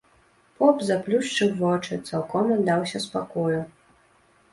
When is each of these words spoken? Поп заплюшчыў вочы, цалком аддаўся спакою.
Поп 0.59 0.77
заплюшчыў 0.85 1.51
вочы, 1.59 1.97
цалком 2.07 2.49
аддаўся 2.55 3.03
спакою. 3.05 3.61